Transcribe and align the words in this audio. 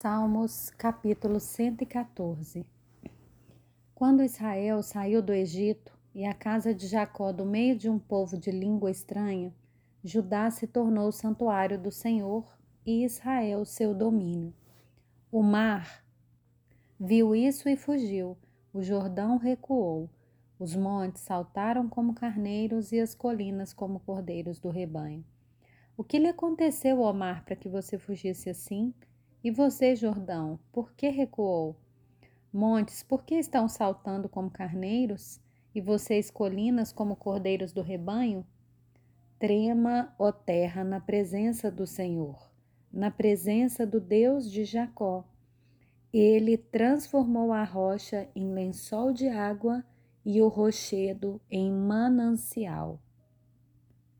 Salmos 0.00 0.70
capítulo 0.78 1.40
114 1.40 2.64
Quando 3.96 4.22
Israel 4.22 4.80
saiu 4.80 5.20
do 5.20 5.32
Egito 5.32 5.92
e 6.14 6.24
a 6.24 6.32
casa 6.32 6.72
de 6.72 6.86
Jacó 6.86 7.32
do 7.32 7.44
meio 7.44 7.76
de 7.76 7.90
um 7.90 7.98
povo 7.98 8.38
de 8.38 8.52
língua 8.52 8.92
estranha, 8.92 9.52
Judá 10.04 10.52
se 10.52 10.68
tornou 10.68 11.08
o 11.08 11.12
santuário 11.12 11.76
do 11.76 11.90
Senhor 11.90 12.46
e 12.86 13.04
Israel 13.04 13.64
seu 13.64 13.92
domínio. 13.92 14.54
O 15.32 15.42
mar 15.42 16.04
viu 16.96 17.34
isso 17.34 17.68
e 17.68 17.76
fugiu, 17.76 18.38
o 18.72 18.80
Jordão 18.80 19.36
recuou, 19.36 20.08
os 20.60 20.76
montes 20.76 21.22
saltaram 21.22 21.88
como 21.88 22.14
carneiros 22.14 22.92
e 22.92 23.00
as 23.00 23.16
colinas 23.16 23.72
como 23.72 23.98
cordeiros 23.98 24.60
do 24.60 24.70
rebanho. 24.70 25.24
O 25.96 26.04
que 26.04 26.20
lhe 26.20 26.28
aconteceu 26.28 27.02
ao 27.02 27.12
mar 27.12 27.44
para 27.44 27.56
que 27.56 27.68
você 27.68 27.98
fugisse 27.98 28.48
assim? 28.48 28.94
E 29.42 29.52
você, 29.52 29.94
Jordão, 29.94 30.58
por 30.72 30.92
que 30.92 31.08
recuou? 31.08 31.76
Montes, 32.52 33.04
por 33.04 33.22
que 33.22 33.36
estão 33.36 33.68
saltando 33.68 34.28
como 34.28 34.50
carneiros? 34.50 35.40
E 35.72 35.80
vocês, 35.80 36.28
colinas, 36.28 36.92
como 36.92 37.14
cordeiros 37.14 37.72
do 37.72 37.80
rebanho? 37.80 38.44
Trema, 39.38 40.12
ó 40.18 40.32
terra, 40.32 40.82
na 40.82 40.98
presença 40.98 41.70
do 41.70 41.86
Senhor, 41.86 42.50
na 42.92 43.12
presença 43.12 43.86
do 43.86 44.00
Deus 44.00 44.50
de 44.50 44.64
Jacó. 44.64 45.24
Ele 46.12 46.56
transformou 46.56 47.52
a 47.52 47.62
rocha 47.62 48.28
em 48.34 48.52
lençol 48.52 49.12
de 49.12 49.28
água 49.28 49.84
e 50.24 50.42
o 50.42 50.48
rochedo 50.48 51.40
em 51.48 51.70
manancial. 51.70 53.00